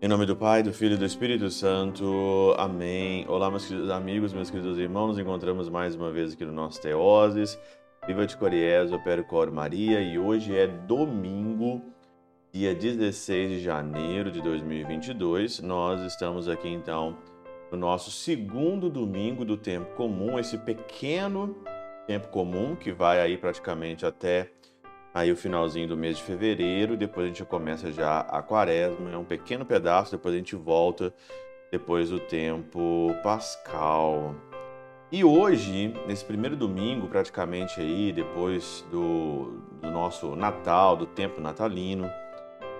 [0.00, 2.54] Em nome do Pai, do Filho e do Espírito Santo.
[2.56, 3.26] Amém.
[3.28, 5.08] Olá, meus queridos amigos, meus queridos irmãos.
[5.08, 7.58] Nos encontramos mais uma vez aqui no nosso Teoses.
[8.06, 10.00] Viva de Coriés, Opero Cor Maria.
[10.00, 11.82] E hoje é domingo,
[12.52, 15.60] dia 16 de janeiro de 2022.
[15.60, 17.18] Nós estamos aqui então
[17.72, 21.56] no nosso segundo domingo do tempo comum, esse pequeno
[22.08, 24.50] tempo comum que vai aí praticamente até
[25.12, 29.18] aí o finalzinho do mês de fevereiro, depois a gente começa já a quaresma, é
[29.18, 31.12] um pequeno pedaço, depois a gente volta
[31.70, 34.34] depois do tempo pascal.
[35.12, 42.10] E hoje, nesse primeiro domingo, praticamente aí, depois do, do nosso Natal, do tempo natalino,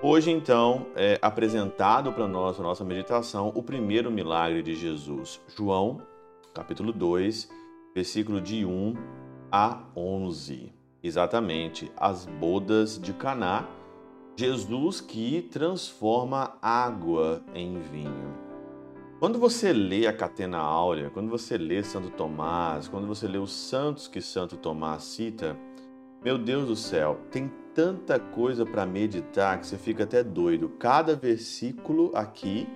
[0.00, 5.40] hoje então é apresentado para nós, a nossa meditação, o primeiro milagre de Jesus.
[5.56, 6.00] João,
[6.54, 7.65] capítulo 2,
[7.96, 8.94] versículo de 1
[9.50, 10.70] a 11
[11.02, 13.66] exatamente as bodas de Caná,
[14.36, 18.34] Jesus que transforma água em vinho.
[19.18, 23.52] Quando você lê a Catena Áurea, quando você lê Santo Tomás, quando você lê os
[23.52, 25.56] santos que Santo Tomás cita,
[26.22, 30.68] meu Deus do céu, tem tanta coisa para meditar que você fica até doido.
[30.78, 32.68] Cada versículo aqui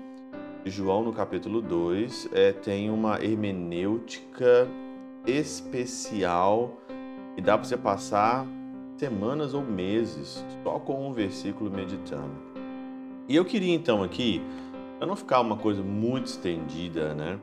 [0.65, 4.67] João no capítulo 2 é, tem uma hermenêutica
[5.27, 6.77] especial
[7.37, 8.47] e dá para você passar
[8.97, 12.51] semanas ou meses só com um versículo meditando.
[13.29, 14.43] E eu queria então aqui,
[14.99, 17.39] para não ficar uma coisa muito estendida, né?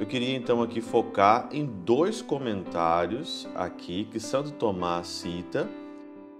[0.00, 5.68] Eu queria então aqui focar em dois comentários aqui que Santo Tomás cita,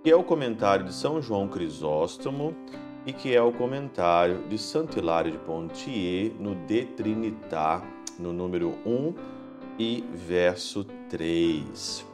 [0.03, 2.55] que é o comentário de São João Crisóstomo
[3.05, 7.83] e que é o comentário de Santo Hilário de Pontier no De Trinitar,
[8.19, 9.38] no número 1
[9.79, 12.05] e verso 3.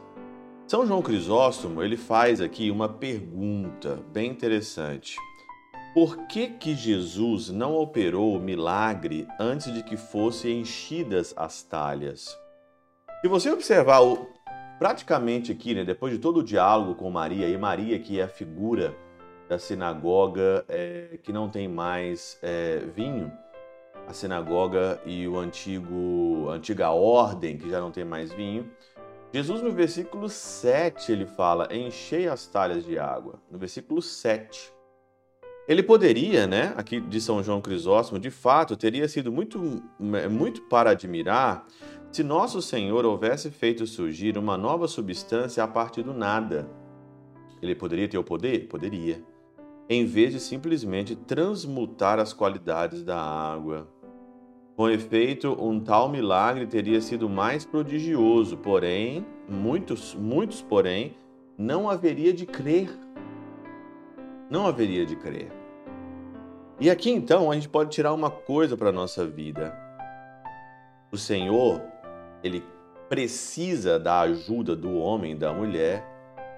[0.67, 5.15] São João Crisóstomo, ele faz aqui uma pergunta bem interessante.
[5.93, 12.37] Por que que Jesus não operou o milagre antes de que fossem enchidas as talhas?
[13.21, 14.27] Se você observar o,
[14.77, 18.27] praticamente aqui, né, depois de todo o diálogo com Maria, e Maria que é a
[18.27, 18.95] figura
[19.47, 23.31] da sinagoga é, que não tem mais é, vinho,
[24.07, 28.69] a sinagoga e o antigo, a antiga ordem que já não tem mais vinho,
[29.35, 33.41] Jesus, no versículo 7, ele fala: enchei as talhas de água.
[33.51, 34.73] No versículo 7.
[35.67, 39.83] Ele poderia, né, aqui de São João Crisóstomo, de fato, teria sido muito,
[40.29, 41.65] muito para admirar
[42.11, 46.69] se nosso Senhor houvesse feito surgir uma nova substância a partir do nada.
[47.61, 48.69] Ele poderia ter o poder?
[48.69, 49.21] Poderia.
[49.89, 53.85] Em vez de simplesmente transmutar as qualidades da água.
[54.75, 61.15] Com efeito, um tal milagre teria sido mais prodigioso, porém, muitos, muitos, porém,
[61.57, 62.89] não haveria de crer.
[64.49, 65.49] Não haveria de crer.
[66.77, 69.73] E aqui então a gente pode tirar uma coisa para a nossa vida.
[71.09, 71.81] O Senhor,
[72.43, 72.61] ele
[73.07, 76.05] precisa da ajuda do homem e da mulher,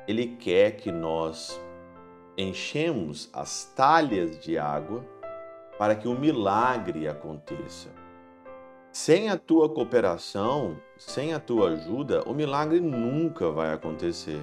[0.08, 1.62] ele quer que nós
[2.36, 5.06] enchemos as talhas de água
[5.78, 8.07] para que o milagre aconteça.
[9.00, 14.42] Sem a tua cooperação, sem a tua ajuda, o milagre nunca vai acontecer.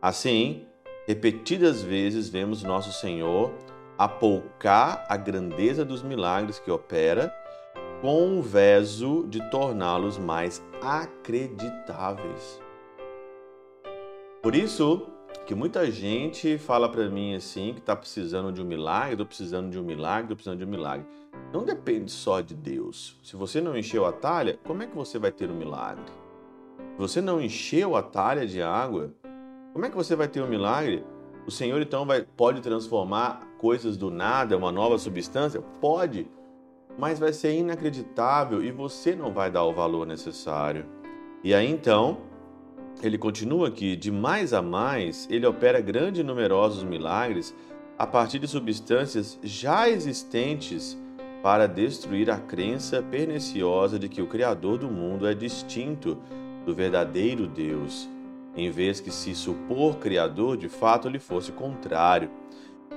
[0.00, 0.64] Assim,
[1.08, 3.52] repetidas vezes vemos nosso Senhor
[3.98, 7.34] apoucar a grandeza dos milagres que opera
[8.00, 12.62] com o veso de torná-los mais acreditáveis.
[14.40, 15.08] Por isso,
[15.48, 19.70] que muita gente fala para mim assim que está precisando de um milagre, estou precisando
[19.70, 21.06] de um milagre, estou precisando de um milagre.
[21.50, 23.18] Não depende só de Deus.
[23.22, 26.04] Se você não encheu a talha, como é que você vai ter um milagre?
[26.92, 29.14] Se você não encheu a talha de água,
[29.72, 31.02] como é que você vai ter um milagre?
[31.46, 35.62] O Senhor então vai, pode transformar coisas do nada, uma nova substância?
[35.80, 36.30] Pode,
[36.98, 40.84] mas vai ser inacreditável e você não vai dar o valor necessário.
[41.42, 42.18] E aí então,
[43.02, 47.54] ele continua que, de mais a mais, ele opera grandes e numerosos milagres
[47.96, 50.98] a partir de substâncias já existentes
[51.42, 56.18] para destruir a crença perniciosa de que o Criador do mundo é distinto
[56.66, 58.08] do verdadeiro Deus,
[58.56, 62.30] em vez que se supor Criador de fato lhe fosse contrário.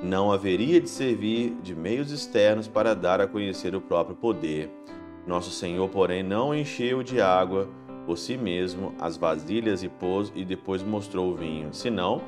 [0.03, 4.71] Não haveria de servir de meios externos para dar a conhecer o próprio poder.
[5.27, 7.69] Nosso Senhor, porém, não encheu de água
[8.05, 12.21] por si mesmo as vasilhas e pôs e depois mostrou o vinho, senão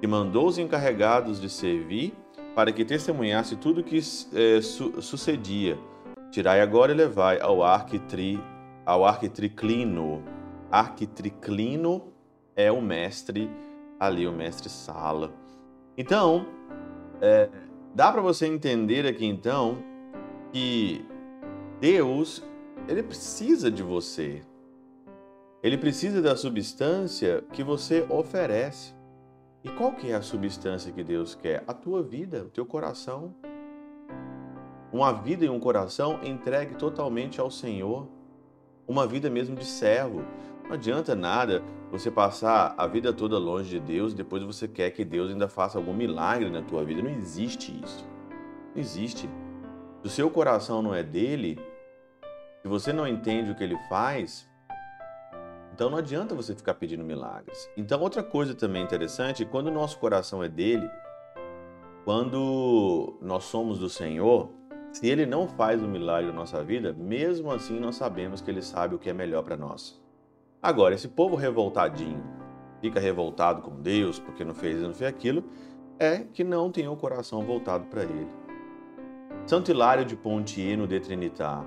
[0.00, 2.14] que mandou os encarregados de servir
[2.54, 5.78] para que testemunhasse tudo o que é, su sucedia.
[6.30, 8.40] Tirai agora e levai ao arquitri,
[8.84, 10.22] ao arquitriclino,
[10.70, 12.12] arquitriclino
[12.54, 13.50] é o mestre
[13.98, 15.32] ali, o mestre Sala.
[15.96, 16.46] Então,
[17.20, 17.48] é,
[17.94, 19.78] dá para você entender aqui então
[20.52, 21.04] que
[21.80, 22.42] Deus
[22.88, 24.42] ele precisa de você.
[25.60, 28.94] Ele precisa da substância que você oferece.
[29.64, 31.64] E qual que é a substância que Deus quer?
[31.66, 33.34] A tua vida, o teu coração.
[34.92, 38.08] Uma vida e um coração entregue totalmente ao Senhor.
[38.86, 40.24] Uma vida mesmo de servo.
[40.64, 44.92] Não adianta nada você passar a vida toda longe de Deus e depois você quer
[44.92, 47.02] que Deus ainda faça algum milagre na tua vida.
[47.02, 48.06] Não existe isso.
[48.74, 49.28] Não existe.
[50.02, 51.58] Se o seu coração não é dele,
[52.62, 54.47] se você não entende o que ele faz,
[55.78, 57.70] então não adianta você ficar pedindo milagres.
[57.76, 60.90] Então, outra coisa também interessante, quando o nosso coração é dele,
[62.04, 64.50] quando nós somos do Senhor,
[64.92, 68.60] se ele não faz um milagre na nossa vida, mesmo assim nós sabemos que ele
[68.60, 70.02] sabe o que é melhor para nós.
[70.60, 72.24] Agora, esse povo revoltadinho,
[72.80, 75.44] fica revoltado com Deus porque não fez não fez aquilo,
[75.96, 78.26] é que não tem o coração voltado para ele.
[79.46, 81.64] Santo Hilário de Pontieno de Trinitar.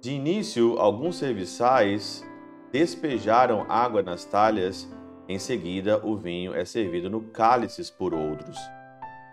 [0.00, 2.26] De início, alguns serviçais
[2.72, 4.88] despejaram água nas talhas,
[5.28, 8.58] em seguida o vinho é servido no cálices por outros.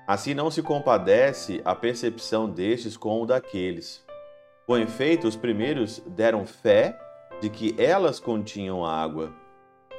[0.05, 4.03] Assim não se compadece a percepção destes com o daqueles.
[4.67, 6.99] Com efeito, os primeiros deram fé
[7.41, 9.33] de que elas continham água.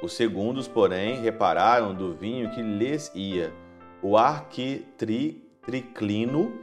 [0.03, 3.51] Os segundos, porém, repararam do vinho que lhes ia.
[4.01, 6.53] O arquitriclino,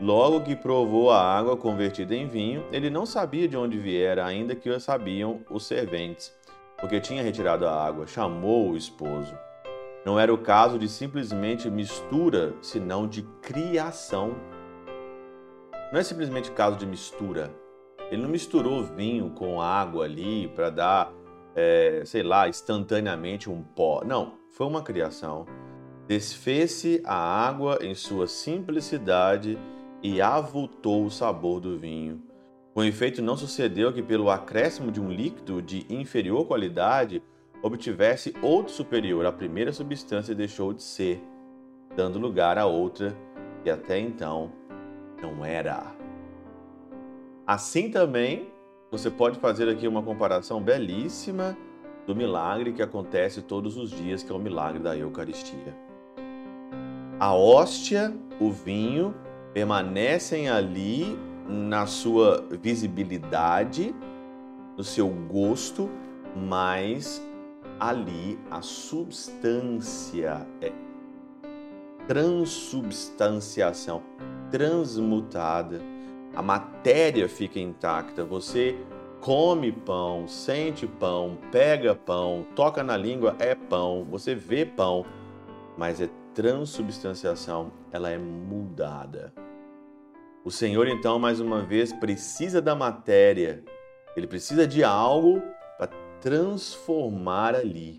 [0.00, 4.54] logo que provou a água convertida em vinho, ele não sabia de onde viera, ainda
[4.54, 6.34] que o sabiam os serventes,
[6.78, 8.06] porque tinha retirado a água.
[8.06, 9.34] Chamou o esposo.
[10.04, 14.34] Não era o caso de simplesmente mistura, senão de criação.
[15.92, 17.50] Não é simplesmente caso de mistura
[18.12, 21.12] ele não misturou vinho com água ali para dar,
[21.56, 24.04] é, sei lá, instantaneamente um pó.
[24.04, 25.46] Não, foi uma criação.
[26.06, 29.58] Desfez-se a água em sua simplicidade
[30.02, 32.22] e avultou o sabor do vinho.
[32.74, 37.22] Com efeito, não sucedeu que, pelo acréscimo de um líquido de inferior qualidade,
[37.62, 39.26] obtivesse outro superior.
[39.26, 41.22] A primeira substância deixou de ser,
[41.94, 43.16] dando lugar a outra
[43.62, 44.50] que até então
[45.20, 45.94] não era.
[47.46, 48.50] Assim também,
[48.90, 51.56] você pode fazer aqui uma comparação belíssima
[52.06, 55.76] do milagre que acontece todos os dias, que é o milagre da Eucaristia.
[57.20, 59.14] A hóstia, o vinho,
[59.52, 61.18] permanecem ali
[61.48, 63.94] na sua visibilidade,
[64.76, 65.90] no seu gosto,
[66.36, 67.22] mas
[67.78, 70.72] ali a substância é
[72.06, 74.02] transubstanciação,
[74.50, 75.80] transmutada
[76.34, 78.24] a matéria fica intacta.
[78.24, 78.76] Você
[79.20, 85.04] come pão, sente pão, pega pão, toca na língua, é pão, você vê pão,
[85.76, 89.32] mas é transubstanciação, ela é mudada.
[90.44, 93.62] O Senhor, então, mais uma vez, precisa da matéria,
[94.16, 95.42] ele precisa de algo
[95.78, 95.88] para
[96.20, 97.98] transformar ali.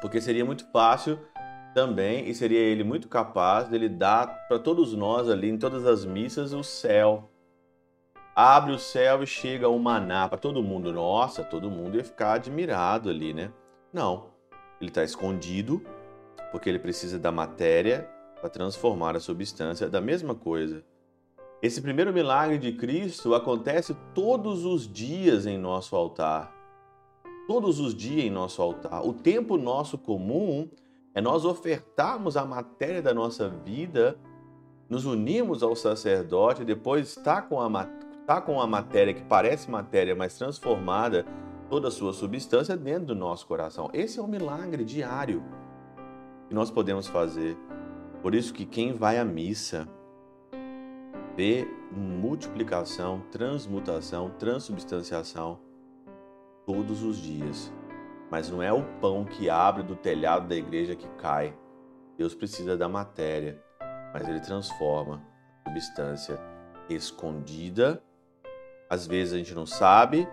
[0.00, 1.18] Porque seria muito fácil
[1.74, 5.84] também, e seria ele muito capaz de ele dar para todos nós ali, em todas
[5.84, 7.30] as missas, o céu
[8.40, 10.92] abre o céu e chega o maná para todo mundo.
[10.92, 13.50] Nossa, todo mundo ia ficar admirado ali, né?
[13.92, 14.30] Não.
[14.80, 15.82] Ele está escondido
[16.50, 18.08] porque ele precisa da matéria
[18.40, 20.84] para transformar a substância da mesma coisa.
[21.60, 26.54] Esse primeiro milagre de Cristo acontece todos os dias em nosso altar.
[27.48, 29.04] Todos os dias em nosso altar.
[29.04, 30.68] O tempo nosso comum
[31.14, 34.16] é nós ofertarmos a matéria da nossa vida,
[34.88, 37.88] nos unirmos ao sacerdote, depois estar com a,
[38.20, 41.26] está com a matéria que parece matéria, mas transformada,
[41.68, 43.90] toda a sua substância dentro do nosso coração.
[43.92, 45.42] Esse é um milagre diário
[46.48, 47.56] que nós podemos fazer.
[48.22, 49.88] Por isso que quem vai à missa
[51.36, 55.60] vê multiplicação, transmutação, transubstanciação
[56.66, 57.72] todos os dias.
[58.30, 61.56] Mas não é o pão que abre do telhado da igreja que cai.
[62.16, 63.62] Deus precisa da matéria,
[64.12, 65.22] mas ele transforma
[65.64, 66.38] a substância
[66.90, 68.02] escondida
[68.88, 70.28] às vezes a gente não sabe.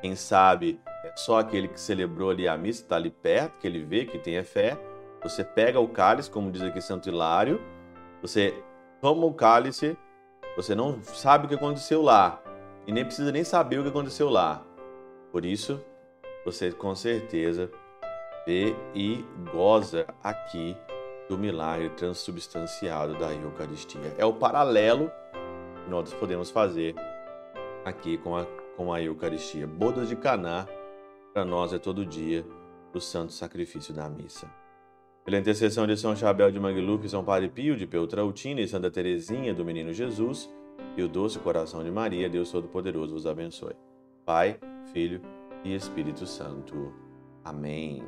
[0.00, 3.82] Quem sabe é só aquele que celebrou ali a missa, está ali perto, que ele
[3.82, 4.78] vê, que tem fé.
[5.24, 7.58] Você pega o cálice, como diz aqui Santo Hilário,
[8.20, 8.54] você
[9.00, 9.96] toma o cálice,
[10.54, 12.42] você não sabe o que aconteceu lá
[12.86, 14.62] e nem precisa nem saber o que aconteceu lá.
[15.32, 15.82] Por isso,
[16.44, 17.70] você com certeza
[18.46, 20.76] vê e goza aqui
[21.26, 24.14] do milagre transubstanciado da Eucaristia.
[24.18, 25.10] É o paralelo
[25.82, 26.94] que nós podemos fazer
[27.82, 28.44] aqui com a,
[28.76, 29.66] com a Eucaristia.
[29.66, 30.68] Bodas de Caná,
[31.32, 32.44] para nós é todo dia,
[32.92, 34.63] o santo sacrifício da missa.
[35.24, 39.54] Pela intercessão de São Chabel de Mangluf, São Padre Pio de Peltrautina e Santa Teresinha
[39.54, 40.50] do Menino Jesus
[40.96, 43.74] e o doce coração de Maria, Deus Todo-Poderoso vos abençoe.
[44.24, 44.58] Pai,
[44.92, 45.22] Filho
[45.64, 46.92] e Espírito Santo.
[47.42, 48.02] Amém.